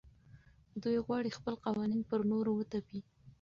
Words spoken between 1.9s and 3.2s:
پر نورو وتپي.